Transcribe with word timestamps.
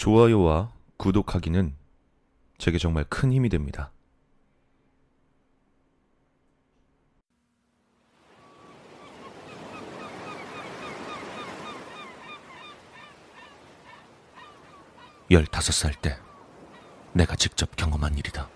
좋아요와 0.00 0.72
구독하기는 0.96 1.76
제게 2.56 2.78
정말 2.78 3.04
큰 3.10 3.30
힘이 3.34 3.50
됩니다. 3.50 3.92
열다섯 15.30 15.74
살 15.74 15.92
때 15.92 16.18
내가 17.12 17.36
직접 17.36 17.76
경험한 17.76 18.16
일이다. 18.16 18.48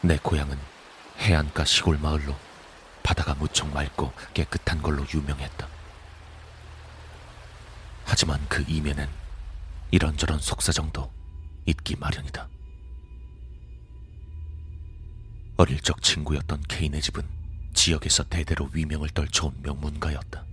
내 0.00 0.18
고향은 0.20 0.58
해안가 1.18 1.64
시골 1.64 1.96
마을로 1.98 2.34
바다가 3.04 3.34
무척 3.34 3.72
맑고 3.72 4.10
깨끗한 4.34 4.82
걸로 4.82 5.04
유명했다. 5.14 5.79
하지만 8.20 8.38
그 8.50 8.62
이면엔 8.68 9.08
이런저런 9.92 10.40
속사정도 10.40 11.10
있기 11.64 11.96
마련이다. 11.96 12.50
어릴 15.56 15.80
적 15.80 16.02
친구였던 16.02 16.64
케인의 16.68 17.00
집은 17.00 17.26
지역에서 17.72 18.24
대대로 18.24 18.68
위명을 18.74 19.08
떨쳐온 19.08 19.62
명문가였다. 19.62 20.44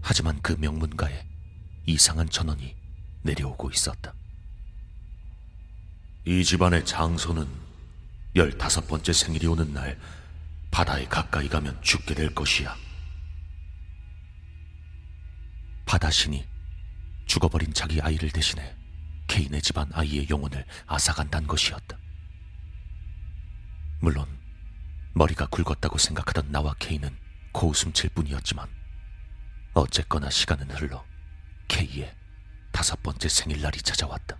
하지만 0.00 0.40
그 0.42 0.52
명문가에 0.60 1.26
이상한 1.86 2.30
전원이 2.30 2.76
내려오고 3.22 3.68
있었다. 3.72 4.14
이 6.24 6.44
집안의 6.44 6.86
장소는 6.86 7.48
열다섯 8.36 8.86
번째 8.86 9.12
생일이 9.12 9.48
오는 9.48 9.74
날 9.74 9.98
바다에 10.70 11.06
가까이 11.06 11.48
가면 11.48 11.82
죽게 11.82 12.14
될 12.14 12.32
것이야. 12.32 12.89
바다신이 15.90 16.46
죽어버린 17.26 17.74
자기 17.74 18.00
아이를 18.00 18.30
대신해 18.30 18.76
케인의 19.26 19.60
집안 19.60 19.90
아이의 19.92 20.28
영혼을 20.30 20.64
앗아간다는 20.86 21.48
것이었다. 21.48 21.98
물론 23.98 24.24
머리가 25.14 25.46
굵었다고 25.46 25.98
생각하던 25.98 26.52
나와 26.52 26.74
케인은 26.74 27.18
고웃음칠 27.50 28.10
뿐이었지만 28.10 28.68
어쨌거나 29.74 30.30
시간은 30.30 30.70
흘러 30.70 31.04
케이의 31.66 32.14
다섯 32.70 33.02
번째 33.02 33.28
생일날이 33.28 33.82
찾아왔다. 33.82 34.38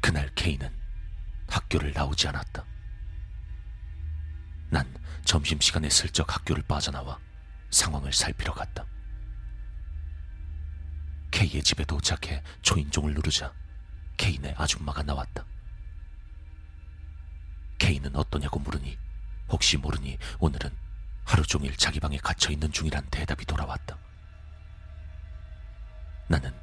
그날 0.00 0.32
케이는 0.36 0.72
학교를 1.48 1.92
나오지 1.92 2.28
않았다. 2.28 2.64
난 4.70 4.94
점심시간에 5.24 5.90
슬쩍 5.90 6.32
학교를 6.32 6.62
빠져나와 6.68 7.18
상황을 7.76 8.12
살피러 8.12 8.54
갔다. 8.54 8.84
케이의 11.30 11.62
집에 11.62 11.84
도착해 11.84 12.42
초인종을 12.62 13.12
누르자 13.12 13.52
케인의 14.16 14.54
아줌마가 14.56 15.02
나왔다. 15.02 15.44
케이는 17.78 18.16
어떠냐고 18.16 18.58
물으니 18.60 18.96
혹시 19.48 19.76
모르니 19.76 20.16
오늘은 20.38 20.70
하루 21.24 21.42
종일 21.44 21.76
자기 21.76 22.00
방에 22.00 22.16
갇혀 22.16 22.50
있는 22.50 22.72
중이란 22.72 23.06
대답이 23.10 23.44
돌아왔다. 23.44 23.98
나는 26.28 26.54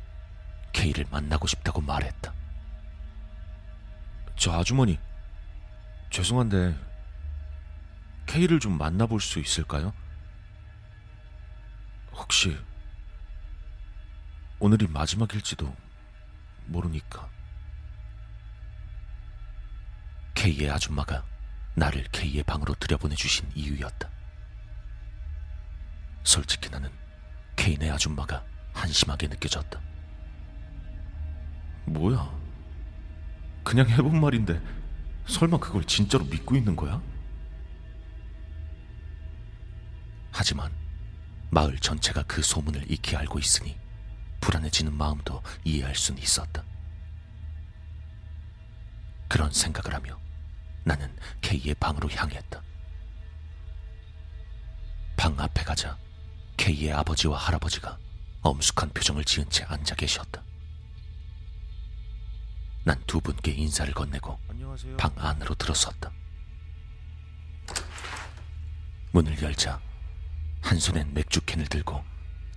케이를 0.71 1.05
만나고 1.11 1.45
싶다고 1.45 1.79
말했다. 1.81 2.33
저 4.35 4.51
아주머니, 4.51 4.97
죄송한데 6.09 6.75
케이를 8.25 8.59
좀 8.59 8.79
만나볼 8.79 9.21
수 9.21 9.39
있을까요? 9.39 9.93
혹시 12.13 12.57
오늘이 14.59 14.87
마지막일지도 14.87 15.75
모르니까. 16.67 17.29
케이의 20.33 20.69
아줌마가 20.71 21.25
나를 21.75 22.03
케이의 22.11 22.43
방으로 22.43 22.73
들여보내주신 22.75 23.51
이유였다. 23.55 24.09
솔직히 26.23 26.69
나는 26.69 26.89
케인의 27.55 27.91
아줌마가 27.91 28.43
한심하게 28.73 29.27
느껴졌다. 29.27 29.79
뭐야? 31.85 32.33
그냥 33.63 33.89
해본 33.89 34.19
말인데 34.19 34.61
설마 35.27 35.57
그걸 35.57 35.83
진짜로 35.85 36.25
믿고 36.25 36.55
있는 36.55 36.75
거야? 36.75 37.01
하지만 40.31 40.71
마을 41.53 41.77
전체가 41.77 42.23
그 42.23 42.41
소문을 42.41 42.91
익히 42.91 43.15
알고 43.15 43.37
있으니 43.37 43.77
불안해지는 44.41 44.91
마음도 44.91 45.43
이해할 45.63 45.95
수는 45.95 46.19
있었다. 46.21 46.63
그런 49.27 49.51
생각을 49.51 49.93
하며 49.95 50.19
나는 50.83 51.15
케이의 51.41 51.75
방으로 51.75 52.09
향했다. 52.09 52.59
방 55.15 55.39
앞에 55.39 55.63
가자 55.63 55.95
케이의 56.57 56.91
아버지와 56.93 57.37
할아버지가 57.37 57.99
엄숙한 58.41 58.89
표정을 58.89 59.23
지은 59.23 59.47
채 59.51 59.63
앉아 59.65 59.93
계셨다. 59.95 60.43
난 62.83 62.99
두 63.05 63.21
분께 63.21 63.51
인사를 63.51 63.93
건네고 63.93 64.39
안녕하세요. 64.49 64.97
방 64.97 65.13
안으로 65.17 65.53
들어섰다. 65.53 66.11
문을 69.11 69.39
열자 69.41 69.79
한 70.63 70.79
손엔 70.79 71.13
맥주캔을 71.13 71.67
들고 71.67 72.03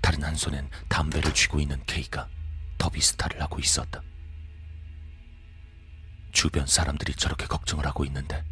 다른 0.01 0.23
한 0.23 0.37
손엔 0.37 0.71
담배를 0.89 1.35
쥐고 1.35 1.61
있는 1.61 1.83
케이가 1.87 2.29
더비스타를 2.79 3.43
하고 3.43 3.59
있었다. 3.59 4.01
주변 6.31 6.67
사람들이 6.67 7.15
저렇게 7.15 7.47
걱정을 7.47 7.85
하고 7.85 8.05
있는데 8.05 8.45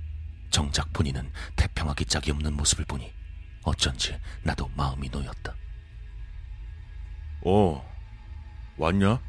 정작 0.50 0.92
본인은 0.92 1.30
태평하기 1.56 2.06
짝이 2.06 2.30
없는 2.32 2.52
모습을 2.54 2.84
보니 2.84 3.12
어쩐지 3.62 4.18
나도 4.42 4.68
마음이 4.74 5.08
놓였다. 5.08 5.54
어, 7.46 7.94
왔냐? 8.76 9.20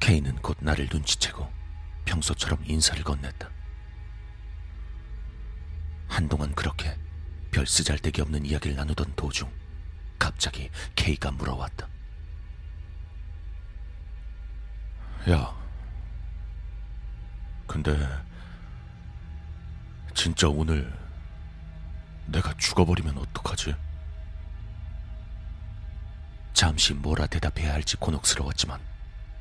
케이는 0.00 0.36
곧 0.36 0.56
나를 0.60 0.88
눈치채고 0.90 1.52
평소처럼 2.06 2.64
인사를 2.64 3.02
건넸다. 3.04 3.50
한동안 6.08 6.54
그렇게 6.54 6.96
별 7.52 7.66
쓰잘데기 7.66 8.20
없는 8.22 8.44
이야기를 8.46 8.76
나누던 8.76 9.14
도중 9.14 9.52
갑자기 10.18 10.70
케이가 10.96 11.30
물어왔다. 11.30 11.86
야, 15.30 15.54
근데 17.66 17.96
진짜 20.14 20.48
오늘 20.48 20.92
내가 22.26 22.54
죽어버리면 22.54 23.18
어떡하지? 23.18 23.74
잠시 26.54 26.94
뭐라 26.94 27.26
대답해야 27.26 27.72
할지 27.72 27.96
곤혹스러웠지만 27.96 28.80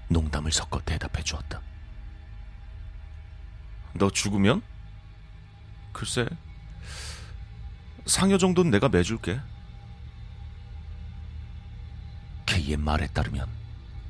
농담을 0.09 0.51
섞어 0.51 0.81
대답해 0.81 1.23
주었다. 1.23 1.61
너 3.93 4.09
죽으면? 4.09 4.61
글쎄, 5.93 6.27
상여 8.05 8.37
정도는 8.37 8.71
내가 8.71 8.89
매줄게. 8.89 9.39
케이의 12.45 12.77
말에 12.77 13.07
따르면 13.07 13.47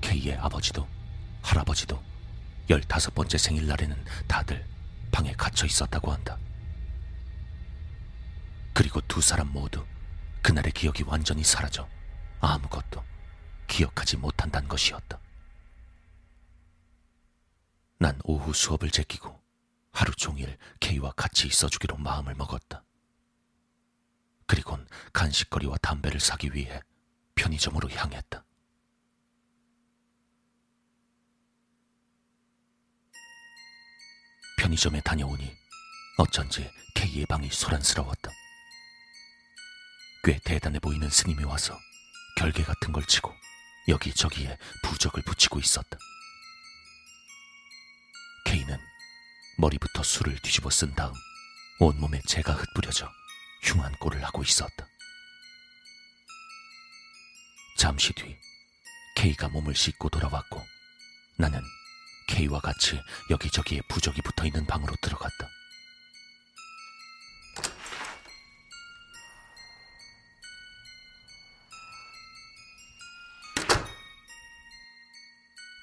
케이의 0.02 0.38
아버지도 0.38 0.88
할아버지도 1.44 2.02
열다섯 2.70 3.14
번째 3.14 3.38
생일날에는 3.38 4.04
다들 4.28 4.66
방에 5.12 5.34
갇혀 5.34 5.66
있었다고 5.66 6.12
한다. 6.12 6.38
그리고 8.74 9.02
두 9.02 9.22
사람 9.22 9.52
모두 9.52 9.86
그날의 10.42 10.72
기억이 10.72 11.04
완전히 11.04 11.44
사라져 11.44 11.88
아무것도 12.40 13.04
기억하지 13.68 14.18
못한다는 14.18 14.68
것이었다. 14.68 15.20
난 18.00 18.20
오후 18.24 18.54
수업을 18.54 18.90
제끼고 18.90 19.40
하루 19.92 20.16
종일 20.16 20.58
케이와 20.80 21.12
같이 21.12 21.48
있어주기로 21.48 21.98
마음을 21.98 22.34
먹었다. 22.34 22.84
그리곤 24.52 24.86
간식거리와 25.14 25.78
담배를 25.78 26.20
사기 26.20 26.54
위해 26.54 26.82
편의점으로 27.36 27.90
향했다. 27.90 28.44
편의점에 34.58 35.00
다녀오니 35.06 35.56
어쩐지 36.18 36.70
케이의 36.96 37.28
방이 37.28 37.50
소란스러웠다. 37.50 38.30
꽤 40.26 40.38
대단해 40.44 40.80
보이는 40.80 41.10
스님이 41.10 41.46
와서 41.46 41.80
결계 42.36 42.62
같은 42.64 42.92
걸 42.92 43.06
치고 43.06 43.34
여기저기에 43.88 44.58
부적을 44.84 45.24
붙이고 45.24 45.60
있었다. 45.60 45.98
케이는 48.44 48.78
머리부터 49.60 50.04
술을 50.04 50.40
뒤집어 50.40 50.70
쓴 50.70 50.94
다음 50.94 51.14
온몸에 51.80 52.22
재가 52.28 52.52
흩뿌려져 52.52 53.10
흉한 53.64 53.94
꼴을 54.00 54.24
하고 54.24 54.44
있었다. 54.44 54.88
잠시 57.78 58.14
뒤 58.14 58.38
K가 59.16 59.50
몸을 59.50 59.76
씻고 59.76 60.10
돌아왔고 60.10 60.62
나는 61.38 61.62
K와 62.28 62.60
같이 62.60 63.00
여기저기에 63.30 63.82
부적이 63.90 64.22
붙어 64.22 64.46
있는 64.46 64.66
방으로 64.66 64.96
들어갔다. 65.02 65.50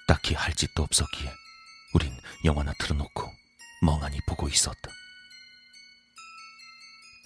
딱히 0.07 0.35
할 0.35 0.55
짓도 0.55 0.83
없었기에 0.85 1.31
우린 1.95 2.19
영화나 2.45 2.73
틀어놓고 2.79 3.31
멍하니 3.83 4.21
보고 4.27 4.49
있었다. 4.49 4.91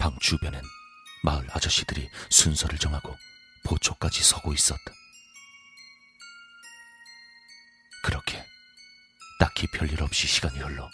방 0.03 0.19
주변엔 0.19 0.61
마을 1.23 1.47
아저씨들이 1.51 2.09
순서를 2.29 2.77
정하고 2.77 3.15
보초까지 3.63 4.21
서고 4.21 4.51
있었다. 4.51 4.83
그렇게 8.03 8.45
딱히 9.39 9.65
별일 9.67 10.03
없이 10.03 10.27
시간이 10.27 10.59
흘러 10.59 10.89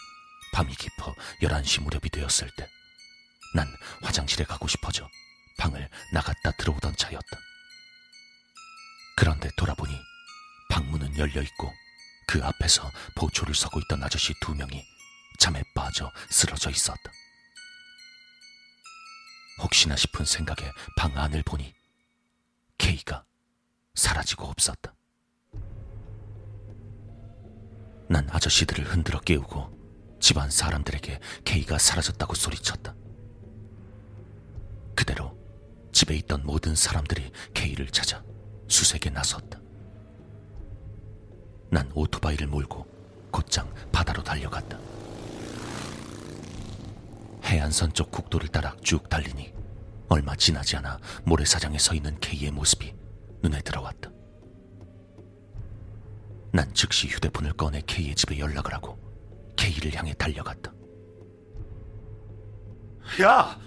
밤이 0.52 0.72
깊어 0.76 1.12
11시 1.42 1.82
무렵이 1.82 2.08
되었을 2.10 2.48
때 2.56 2.68
난 3.52 3.66
화장실에 4.02 4.44
가고 4.44 4.68
싶어져 4.68 5.10
방을 5.58 5.88
나갔다 6.12 6.52
들어오던 6.52 6.94
차였다. 6.96 7.36
그런데 9.16 9.50
돌아보니 9.56 9.98
방문은 10.70 11.18
열려 11.18 11.42
있고 11.42 11.74
그 12.28 12.40
앞에서 12.44 12.88
보초를 13.16 13.56
서고 13.56 13.80
있던 13.80 14.04
아저씨 14.04 14.32
두 14.40 14.54
명이 14.54 14.84
잠에 15.40 15.64
빠져 15.74 16.12
쓰러져 16.30 16.70
있었다. 16.70 17.10
혹시나 19.60 19.96
싶은 19.96 20.24
생각에 20.24 20.70
방 20.96 21.16
안을 21.16 21.42
보니 21.42 21.72
K가 22.78 23.24
사라지고 23.94 24.46
없었다. 24.46 24.94
난 28.08 28.28
아저씨들을 28.30 28.84
흔들어 28.84 29.20
깨우고 29.20 30.18
집안 30.20 30.50
사람들에게 30.50 31.20
K가 31.44 31.78
사라졌다고 31.78 32.34
소리쳤다. 32.34 32.94
그대로 34.94 35.38
집에 35.92 36.16
있던 36.16 36.44
모든 36.44 36.74
사람들이 36.74 37.30
K를 37.54 37.88
찾아 37.90 38.22
수색에 38.68 39.10
나섰다. 39.12 39.60
난 41.70 41.90
오토바이를 41.94 42.46
몰고 42.48 42.86
곧장 43.30 43.72
바다로 43.92 44.22
달려갔다. 44.22 44.78
해안선 47.50 47.92
쪽 47.94 48.12
국도를 48.12 48.48
따라 48.48 48.76
쭉 48.82 49.08
달리니 49.08 49.52
얼마 50.08 50.36
지나지 50.36 50.76
않아 50.76 50.98
모래사장에 51.24 51.78
서 51.78 51.94
있는 51.94 52.16
K의 52.20 52.52
모습이 52.52 52.94
눈에 53.42 53.60
들어왔다. 53.60 54.10
난 56.52 56.72
즉시 56.74 57.08
휴대폰을 57.08 57.52
꺼내 57.54 57.82
K의 57.86 58.14
집에 58.14 58.38
연락을 58.38 58.72
하고 58.72 58.98
K를 59.56 59.94
향해 59.96 60.12
달려갔다. 60.14 60.72
야, 63.22 63.58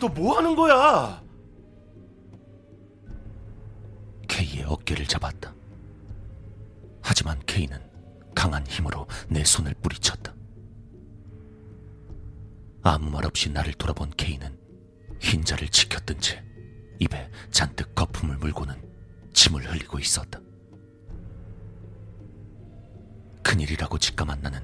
너 0.00 0.08
뭐 0.08 0.36
하는 0.38 0.56
거야? 0.56 1.22
K의 4.28 4.64
어깨를 4.64 5.06
잡았다. 5.06 5.54
하지만 7.02 7.40
K는 7.46 7.78
강한 8.34 8.66
힘으로 8.66 9.06
내 9.28 9.44
손을 9.44 9.74
뿌리쳤다. 9.74 10.33
아무 12.86 13.08
말 13.08 13.24
없이 13.24 13.50
나를 13.50 13.72
돌아본 13.72 14.12
K는 14.18 14.58
흰자를 15.18 15.68
지켰던 15.68 16.20
채 16.20 16.44
입에 17.00 17.30
잔뜩 17.50 17.94
거품을 17.94 18.36
물고는 18.36 18.74
침을 19.32 19.64
흘리고 19.64 19.98
있었다. 19.98 20.38
큰일이라고 23.42 23.98
직감한 23.98 24.42
나는 24.42 24.60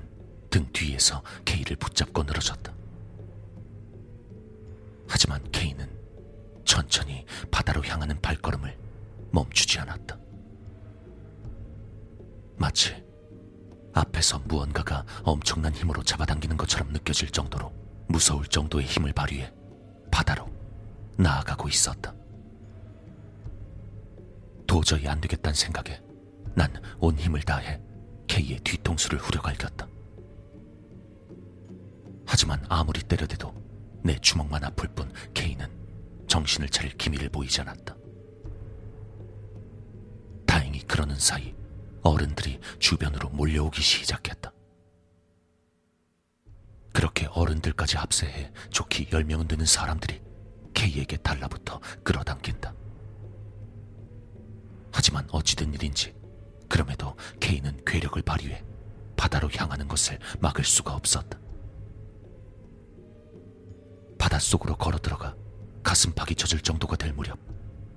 등 0.51 0.69
뒤에서 0.71 1.23
K를 1.47 1.77
붙잡고 1.77 2.23
늘어졌다. 2.25 2.75
하지만 5.09 5.43
K는 5.51 5.89
천천히 6.67 7.25
바다로 7.51 7.83
향하는 7.83 8.21
발걸음을 8.21 8.79
멈추지 9.33 9.79
않았다. 9.79 10.19
마치 12.59 13.03
앞에서 13.95 14.41
무언가가 14.41 15.07
엄청난 15.23 15.73
힘으로 15.73 16.03
잡아당기는 16.03 16.59
것처럼 16.59 16.93
느껴질 16.93 17.31
정도로 17.31 17.80
무서울 18.11 18.45
정도의 18.47 18.87
힘을 18.87 19.13
발휘해 19.13 19.53
바다로 20.11 20.49
나아가고 21.17 21.69
있었다. 21.69 22.13
도저히 24.67 25.07
안 25.09 25.21
되겠다는 25.21 25.55
생각에 25.55 26.01
난 26.55 26.71
온 26.99 27.17
힘을 27.17 27.41
다해 27.43 27.81
K의 28.27 28.59
뒤통수를 28.61 29.19
후려갈겼다. 29.19 29.87
하지만 32.27 32.65
아무리 32.69 33.01
때려대도 33.01 33.55
내 34.03 34.19
주먹만 34.19 34.65
아플 34.65 34.89
뿐 34.89 35.13
K는 35.35 35.69
정신을 36.27 36.69
차릴 36.69 36.97
기미를 36.97 37.29
보이지 37.29 37.61
않았다. 37.61 37.97
다행히 40.47 40.81
그러는 40.83 41.17
사이 41.19 41.55
어른들이 42.03 42.59
주변으로 42.79 43.29
몰려오기 43.31 43.81
시작했다. 43.81 44.53
어른들까지 47.31 47.97
합세해 47.97 48.53
좋기 48.71 49.09
열 49.13 49.25
명은 49.25 49.49
되는 49.49 49.65
사람들이 49.65 50.21
K에게 50.75 51.17
달라붙어 51.19 51.81
끌어당긴다. 52.03 52.75
하지만 54.93 55.27
어찌된 55.31 55.73
일인지 55.75 56.15
그럼에도 56.69 57.17
K는 57.41 57.81
괴력을 57.85 58.21
발휘해 58.23 58.65
바다로 59.17 59.51
향하는 59.55 59.89
것을 59.89 60.19
막을 60.41 60.65
수가 60.65 60.95
없었다. 60.95 61.39
바닷속으로 64.19 64.77
걸어 64.77 64.99
들어가 64.99 65.35
가슴팍이 65.83 66.35
젖을 66.37 66.61
정도가 66.61 66.97
될 66.97 67.13
무렵 67.13 67.39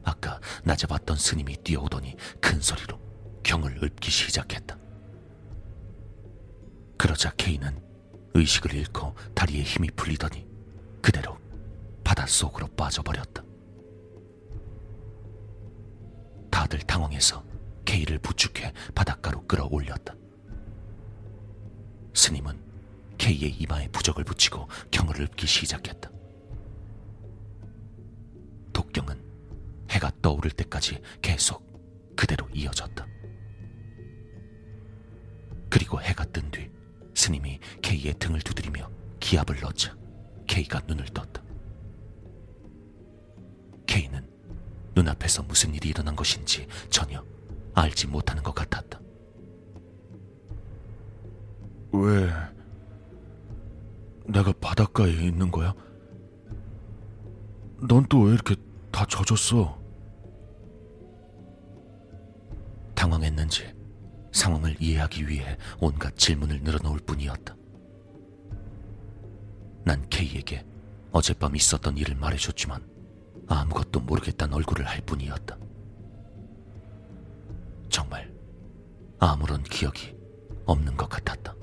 아까 0.03 0.39
낮에 0.63 0.87
봤던 0.87 1.17
스님이 1.17 1.57
뛰어오더니 1.63 2.15
큰 2.41 2.61
소리로 2.61 2.99
경을 3.43 3.81
읊기 3.83 4.09
시작했다. 4.09 4.77
그러자 6.97 7.31
K는 7.37 7.81
의식을 8.33 8.73
잃고 8.73 9.15
다리에 9.35 9.61
힘이 9.63 9.89
풀리더니 9.91 10.47
그대로 11.01 11.37
바닷속으로 12.03 12.67
빠져버렸다. 12.75 13.43
다들 16.49 16.79
당황해서 16.79 17.43
K를 17.85 18.19
부축해 18.19 18.73
바닷가로 18.95 19.45
끌어올렸다. 19.47 20.15
스님은 22.13 22.61
K의 23.17 23.51
이마에 23.59 23.87
부적을 23.89 24.23
붙이고 24.23 24.67
경을 24.91 25.21
읊기 25.21 25.47
시작했다. 25.47 26.09
독경은 28.71 29.23
해가 29.89 30.11
떠오를 30.21 30.51
때까지 30.51 31.01
계속 31.21 32.15
그대로 32.15 32.47
이어졌다. 32.49 33.05
그리고 35.69 36.01
해가 36.01 36.25
뜬 36.25 36.51
뒤 36.51 36.69
스님이 37.23 37.57
K의 37.81 38.15
등을 38.19 38.41
두드리며 38.41 38.89
기압을 39.21 39.61
넣자 39.61 39.95
K가 40.45 40.81
눈을 40.85 41.05
떴다. 41.05 41.41
K는 43.87 44.27
눈앞에서 44.93 45.41
무슨 45.43 45.73
일이 45.73 45.87
일어난 45.87 46.17
것인지 46.17 46.67
전혀 46.89 47.23
알지 47.75 48.07
못하는 48.07 48.43
것 48.43 48.53
같았다. 48.53 48.99
왜 51.93 52.29
내가 54.25 54.51
바닷가에 54.59 55.09
있는 55.11 55.49
거야? 55.49 55.73
넌 57.87 58.05
또 58.07 58.23
왜 58.23 58.33
이렇게 58.33 58.57
다 58.91 59.05
젖었어? 59.05 59.81
상황을 64.43 64.75
이해하기 64.77 65.29
위해 65.29 65.57
온갖 65.79 66.17
질문을 66.17 66.63
늘어놓을 66.63 66.99
뿐이었다. 67.05 67.55
난 69.85 70.05
K에게 70.09 70.65
어젯밤 71.13 71.55
있었던 71.55 71.97
일을 71.97 72.15
말해줬지만 72.15 72.85
아무것도 73.47 74.01
모르겠다는 74.01 74.53
얼굴을 74.55 74.85
할 74.85 74.99
뿐이었다. 75.01 75.57
정말 77.89 78.33
아무런 79.19 79.63
기억이 79.63 80.13
없는 80.65 80.97
것 80.97 81.07
같았다. 81.07 81.55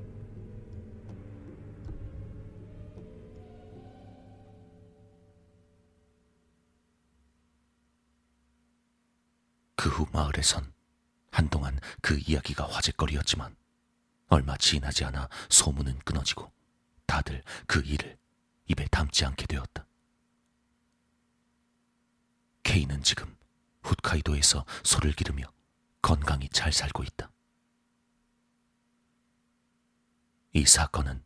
그 9.76 9.88
후 9.88 10.06
마을에선 10.12 10.79
한동안 11.30 11.78
그 12.00 12.18
이야기가 12.18 12.66
화제거리였지만 12.66 13.56
얼마 14.28 14.56
지나지 14.56 15.04
않아 15.04 15.28
소문은 15.48 15.98
끊어지고 16.00 16.52
다들 17.06 17.42
그 17.66 17.80
일을 17.80 18.18
입에 18.66 18.86
담지 18.90 19.24
않게 19.24 19.46
되었다. 19.46 19.86
K는 22.62 23.02
지금 23.02 23.36
훗카이도에서 23.82 24.64
소를 24.84 25.12
기르며 25.12 25.44
건강히 26.02 26.48
잘 26.48 26.72
살고 26.72 27.02
있다. 27.02 27.30
이 30.52 30.64
사건은 30.64 31.22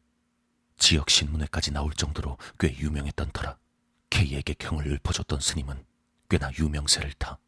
지역 0.77 1.11
신문에까지 1.11 1.71
나올 1.73 1.93
정도로 1.93 2.39
꽤 2.59 2.77
유명했던 2.77 3.31
터라 3.33 3.59
K에게 4.11 4.55
경을 4.55 4.87
읊어줬던 4.87 5.41
스님은 5.41 5.85
꽤나 6.29 6.51
유명세를 6.59 7.13
타 7.15 7.39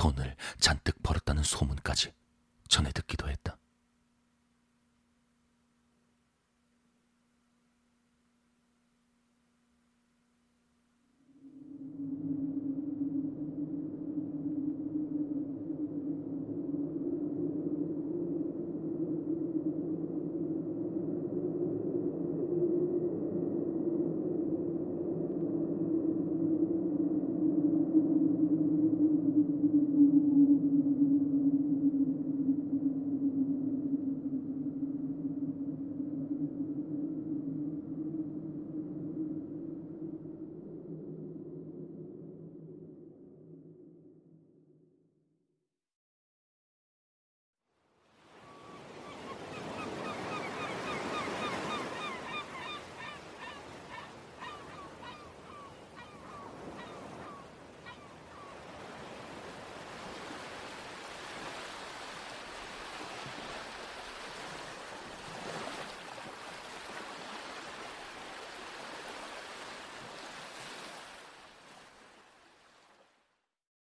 돈을 0.00 0.34
잔뜩 0.58 1.02
벌었다는 1.02 1.42
소문까지 1.42 2.14
전해 2.68 2.90
듣기도 2.90 3.28
했다. 3.28 3.58